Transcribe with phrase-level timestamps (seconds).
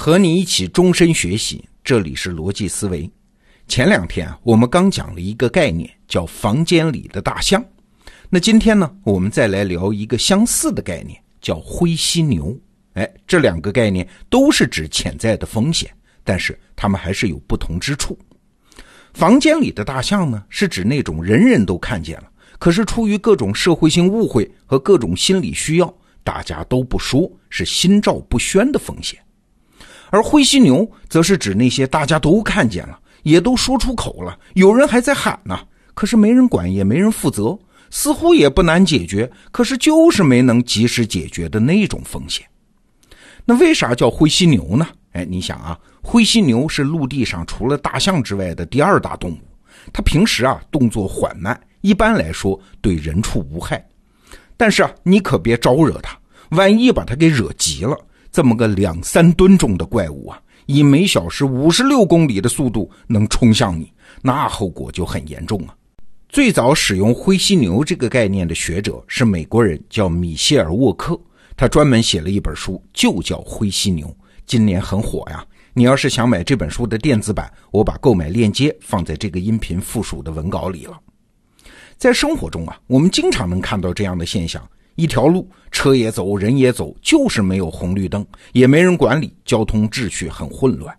[0.00, 3.08] 和你一起终身学习，这里是逻辑思维。
[3.68, 7.62] 前两天，我们刚讲了一个概念，叫房间里的大象。
[8.30, 12.58] 那今天呢，我们再来聊一个相似的概念，叫灰犀牛。
[12.94, 15.90] 哎，这两个概念都是指潜在的风险，
[16.24, 18.18] 但是它们还是有不同之处。
[19.12, 25.94] 房间里的大象呢，是指那种人人都看见了，可是出于各种社会性误会和各种心理需要，
[26.24, 29.20] 大家都不说，是心照不宣的风险。
[30.10, 32.98] 而灰犀牛则是指那些大家都看见了。
[33.22, 35.58] 也都说出口了，有人还在喊呢，
[35.92, 37.58] 可是没人管，也没人负责，
[37.90, 42.46] 似乎也不难解决，可是就是没能及时解决的那种风险。
[43.44, 44.88] 那为啥叫灰犀牛呢？
[45.12, 49.38] 哎，你想啊，灰犀牛是陆地上除了大象之外的第二大动物，
[49.92, 53.86] 它平时啊动作缓慢，一般来说对人畜无害。
[54.56, 56.18] 但是啊，你可别招惹它，
[56.52, 57.94] 万一把它给惹急了，
[58.32, 60.40] 这么个两三吨重的怪物啊！
[60.66, 65.74] 以每小时五十六公里的速度能冲向你，那后果就很严重啊！
[66.28, 71.20] 最早使用灰犀牛这个概念的学者是美国人，叫米歇尔沃克，
[71.56, 74.06] 他专门写了一本书，就叫《灰犀牛》，
[74.46, 75.44] 今年很火呀。
[75.72, 80.96] 你要是想买这本书的电子版，我把购买链接放在这个音频附属的文稿里了。
[81.96, 84.62] 在生活中啊，我们经常能看到这样的现象。
[85.00, 90.94] 一条路，车也走，人也走，就是没有红绿灯，也没人管理，交通秩序很混乱。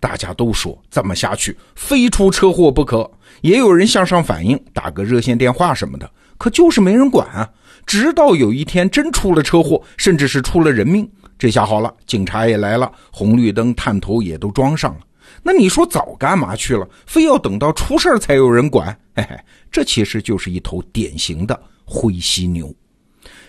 [0.00, 3.08] 大家都说这么下去，非出车祸不可。
[3.42, 7.48] 也有人向上反映，打个热线电话什么的，可就是没人管啊。
[7.86, 11.08] 直到有一天真出了车祸，甚至是出了人命，
[11.38, 15.00] 这下好了，警察也来了，红绿灯探头也都装上了。
[15.42, 16.86] 那你说早干嘛去了？
[17.06, 18.88] 非要等到出事才有人管？
[19.14, 19.38] 嘿嘿，
[19.70, 22.74] 这其实就是一头典型的灰犀牛。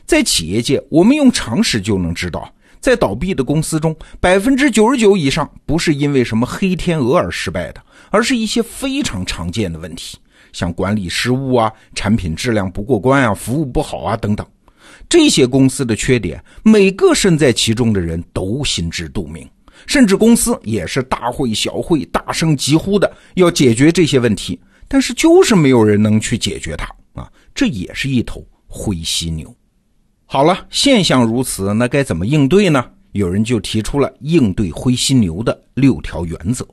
[0.05, 7.81] 在企业界，我们用常识就能知道，在倒闭的公司中，百分之九十九以上不是因为什么黑天鹅而失败的，
[8.11, 10.17] 而是一些非常常见的问题，
[10.53, 14.45] 像管理失误啊、产品质量不过关啊、服务不好啊等等。
[15.09, 19.47] 这些公司的缺点，每个身在其中的人都心知肚明，
[19.87, 26.85] 甚至公司也是大会小会大声疾呼的要解决这些问题，但是就是没有人能去解决它
[27.19, 27.31] 啊！
[27.55, 29.53] 这也是一头灰犀牛。
[30.35, 32.83] 好了，现象如此，那该怎么应对呢？
[33.13, 36.67] 有人就提出了应对灰犀牛的六条原则：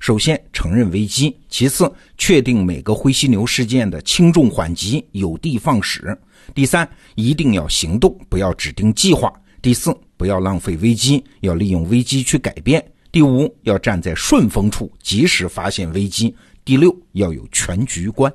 [0.00, 6.12] 首先，承认危机；其次，确定每个灰犀牛事件的轻重缓急，有的放矢；
[6.52, 12.80] 第三，一定要行动，不要指定计划；第四，不要浪费危机，要利用危机去改变；
[13.12, 16.34] 第五，要站在顺风处，及时发现危机；
[16.64, 18.32] 第六，要有全局观。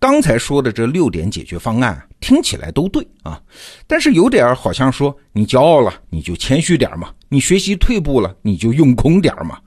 [0.00, 3.40] 刚才说的这六点解决方案听起来都对啊，
[3.86, 9.58] 但是有点好像说你骄傲了你就谦虚点嘛，你学习退步了你就用功点嘛。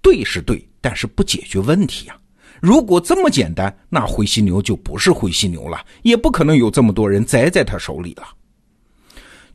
[0.00, 2.16] 对是对，但是不解决问题呀。
[2.60, 8.22] 如果这么简单，那灰犀牛就不是灰犀牛了，也不可能有这么多人栽在他手里了。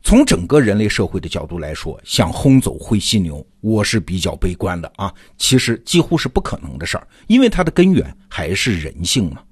[0.02, 5.12] 从整个人类社会的角度来说，想轰走灰犀牛，我是比较悲观的啊。
[5.38, 9.42] 其实几乎是不可能的事儿，因为它的根源还是人性嘛。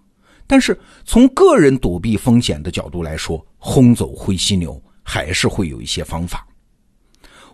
[0.46, 6.46] 但是从个人躲避风险的角度来说，轰走灰犀牛还是会有一些方法。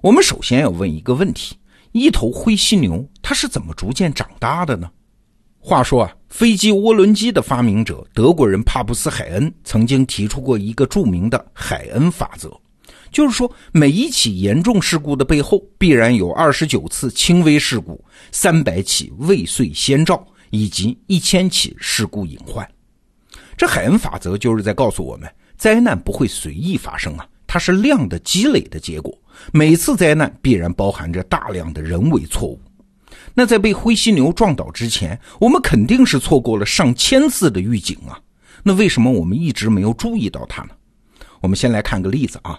[0.01, 1.57] 我们首先要问一个问题：
[1.93, 4.91] 一头灰犀牛它是怎么逐渐长大的呢？
[5.59, 12.51] 话说啊，飞机涡轮机的发明者德国人帕布斯海恩曾经提出过一个著名的海恩法则，
[13.13, 18.03] 就是说每一起严重事故的背后必然有二十九次轻微事故、
[18.33, 22.67] 三百起未遂先兆以及一千起事故隐患。
[23.61, 29.15] 这海恩法则就是在告诉我们，灾难不会随意发生啊，它是量的积累的结果。
[29.53, 32.59] 每次灾难必然包含着大量的人为错误。
[33.35, 38.19] 那在被灰犀牛撞倒之前，我们肯定是错过了上千次的预警啊。
[38.63, 40.71] 那为什么我们一直没有注意到它呢？
[41.43, 42.59] 我们先来看个例子啊。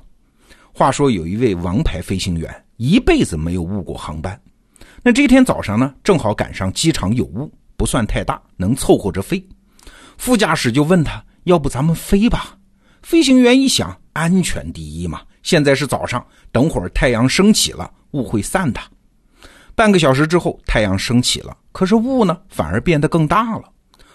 [0.71, 4.39] 话说有一位王牌飞行员，一辈子没有误过航班。
[5.01, 9.43] 那这天早上呢，正好赶上机场有雾，不算太大，能凑合着飞。
[10.21, 12.55] 副驾驶就问他：“要不咱们飞吧？”
[13.01, 15.21] 飞行员一想，安全第一嘛。
[15.41, 18.79] 现在是早上，等会儿太阳升起了，雾会散的。
[19.73, 23.63] 半个小时之后，太阳升起了，可是雾呢，反而变得更大了。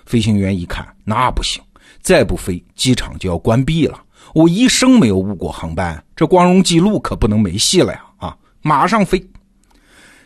[0.04, 1.60] 飞行员一看，那不行，
[2.00, 4.00] 再不飞，机场就要关闭了。
[4.32, 8.04] 我一生没有误过航班，这光荣记录可不能没戏了呀！
[8.18, 9.20] 啊，马上飞。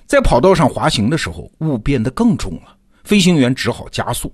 [0.05, 4.31] 在跑道上滑行的时候，雾变得更重了，飞行员只好加速。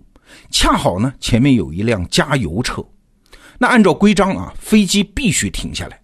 [0.50, 2.84] 恰好呢，前面有一辆加油车，
[3.58, 6.00] 那按照规章啊，飞机必须停下来。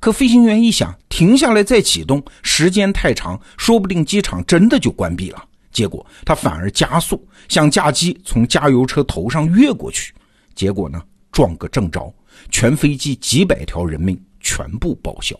[0.00, 5.42] 可飞行员一想，停下来再启动，时间太长，说不定机场真的就关闭了。
[5.70, 10.12] 结果他反而加速，想驾机从加油车头上越过去。
[10.54, 12.12] 结果呢，撞个正着，
[12.50, 15.34] 全飞机几百条人命全部报销。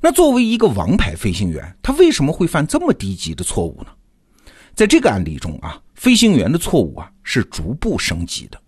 [0.00, 3.90] 那作为一个王牌飞行员，他为什么会犯这么低级的错误呢？
[4.74, 8.58] 在这个案例中啊，飞行员的错误啊是逐步升级的。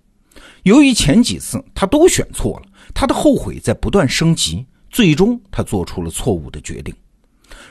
[0.64, 6.94] 由于前几次他都选错了，他的后悔在不断升级，最终他做出了错误的决定。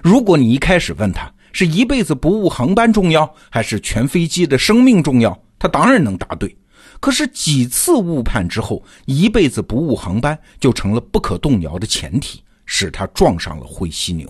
[0.02, 6.58] 如果你一开始问他是一辈子不误航班重要，还是全飞机的生命重要，他当然能答对。
[7.00, 14.28] 可是几次误判之后，一辈子不误航班就成了不可动摇的前提，使他撞上了灰犀牛。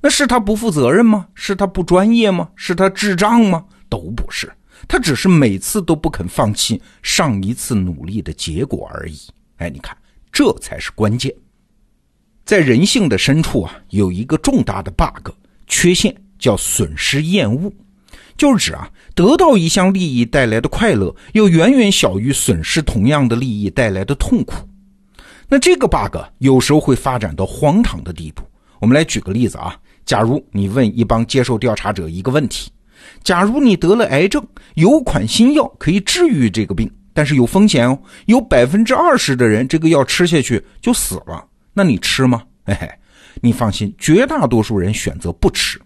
[0.00, 1.26] 那是他不负责任吗？
[1.34, 2.48] 是他不专业吗？
[2.56, 3.66] 是他智障吗？
[3.88, 4.52] 都不是，
[4.88, 9.18] 他只是每次都不肯放弃上一次努力的结果而已。
[9.56, 9.96] 哎，你看，
[10.32, 11.32] 这才是关键。
[12.44, 15.30] 在人性的深处啊，有一个重大的 bug
[15.66, 17.72] 缺陷，叫损失厌恶，
[18.36, 24.68] 就是指啊，得到一项利益带来的快乐，又远远小于损失同样的利益带来的痛苦。
[25.48, 28.42] 那这个 bug 有时候会发展到荒唐的地步。
[28.80, 29.78] 我们来举个例子啊。
[30.04, 32.70] 假如你问一帮接受调查者一个问题：
[33.22, 42.42] 假如你得了癌症，有款新药可以治愈这个病，但是有风险哦，有百分之二十的人这个药吃下去就死了，那你吃吗？
[42.66, 42.90] 嘿嘿，
[43.40, 45.80] 你放心，绝大多数人选择不吃。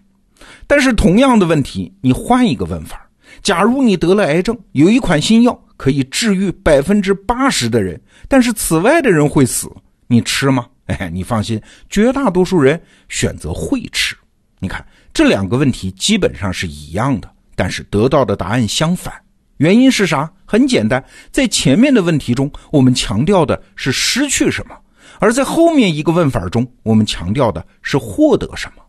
[0.65, 3.09] 但是同样的问题，你换一个问法：
[3.41, 9.69] 假如你得了癌症，有一款新药可以治愈百分之八十的人，但是此外的人会死，
[10.07, 10.67] 你吃吗？
[10.87, 14.15] 哎，你放心，绝大多数人选择会吃。
[14.59, 19.13] 你看这两个问题基本上是一样的，但是得到的答案相反。
[19.57, 20.31] 原因是啥？
[20.45, 24.73] 很简单，在前面的问题中，我们强调的是失去什么；
[25.19, 28.83] 而在后面一个问法中，我们强调的是获得什么。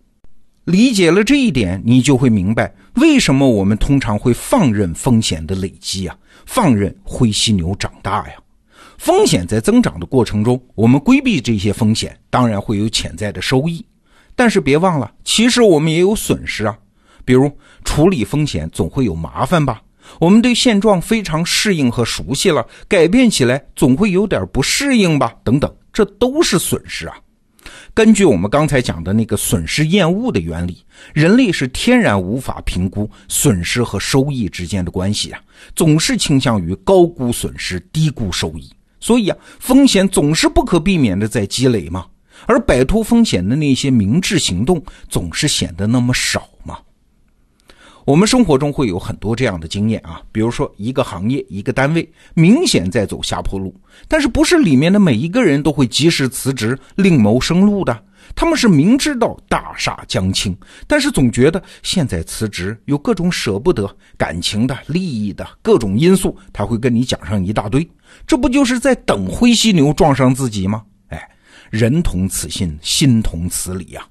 [0.65, 6.17] 理解了这一点，你就会明白为什么我们通常会放任风险的累积啊，
[6.47, 8.35] 放任灰犀牛长大呀。
[8.97, 13.85] 风险在增长的过程中，我们规避这些风险，当然会有潜在的收益。
[14.41, 16.75] 但是别忘了，其实我们也有损失啊。
[17.27, 17.55] 比如
[17.85, 19.83] 处理风险总会有麻烦吧？
[20.19, 25.35] 我们对现状非常适应和熟悉了，改变起来总会有点不适应吧？
[25.45, 27.15] 等等，这都是损失啊。
[27.93, 30.83] 根据我们刚才讲的那个损失厌恶的原理，
[31.13, 35.41] 人类是天然无法评估损失和收益之间的关系啊，
[35.77, 38.73] 总是倾向于高估损失，低估收益。
[39.01, 42.07] 所以啊，风险总是不可避免的在积累嘛，
[42.47, 46.79] 而摆脱风险的那些明智行动总是显得那么少嘛。
[48.07, 53.75] 我们生活中会有很多这样的经验啊，比如说一个行业、一个单位明显在走下坡路，
[54.09, 58.05] 但是不是里面的每一个人都会及时辞职另谋生路的。
[58.35, 60.57] 他们是明知道大厦将倾，
[60.87, 67.89] 但是总觉得现在辞职有各种舍不得、感情的、利益的各种因素，他会跟你讲上一大堆。
[68.27, 70.83] 这不就是在等灰犀牛撞上自己吗？
[71.71, 74.07] 人同此心，心同此理呀。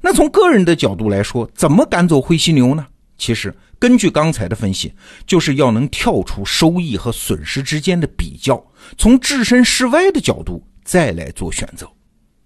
[0.00, 2.86] 那从个人的角度来说，怎么赶走灰犀牛呢？
[3.16, 4.92] 其实根据刚才的分析，
[5.26, 8.62] 就是要能跳出收益和损失之间的比较，
[8.98, 11.88] 从置身事外的角度再来做选择。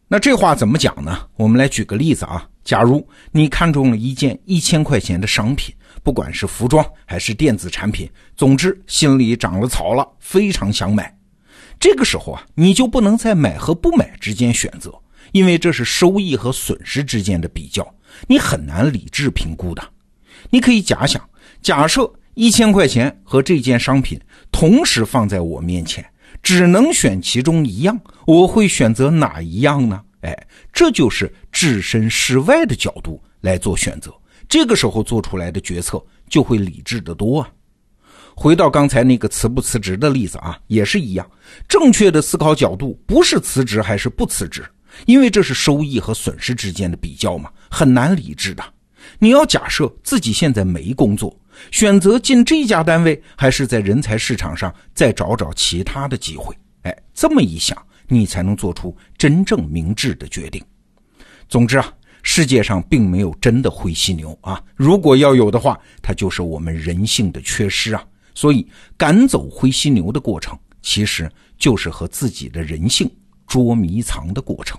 [0.06, 1.26] 那这话怎么讲呢？
[1.36, 2.46] 我们来举个例子啊。
[2.62, 11.16] 假如你看中了一件一千块钱的商品，不管是服装还是电子产品，总之心里长了草了，非常想买。
[11.80, 14.94] 这个时候啊，你就不能在买和不买之间选择，
[15.32, 17.94] 因为这是收益和损失之间的比较，
[18.28, 19.82] 你很难理智评估的。
[20.50, 21.26] 你可以假想，
[21.62, 24.20] 假设一千块钱和这件商品
[24.52, 26.04] 同时放在我面前。
[26.42, 30.00] 只能选其中一样，我会选择哪一样呢？
[30.22, 34.10] 哎，这就是置身事外的角度来做选择，
[34.48, 37.50] 这个时候做出来的决策就会理智得多啊。
[38.42, 41.30] 回到刚才那个辞不辞职的例子啊，也是一样，
[41.68, 44.64] 正确的思考角度不是辞职还是不辞职，
[45.04, 48.64] 因为这是收益和损失之间的比较嘛，很难理智的。
[49.18, 51.38] 你要假设自己现在没工作。
[51.70, 56.56] 选择进这家单位，还是在人才市场上再找找其他的机会？
[56.84, 57.76] 哎，这么一想，
[58.08, 60.64] 你才能做出真正明智的决定。
[61.46, 61.92] 总之啊，
[62.22, 68.02] 世界上并没有真的灰犀牛啊，如果要有的话，它就是我们人性的缺失啊。
[68.34, 73.10] 所以，赶走灰犀牛的过程，其实就是和自己的人性
[73.46, 74.78] 捉迷藏的过程。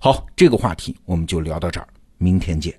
[0.00, 2.78] 好，这个话题我们就聊到这儿，明天见。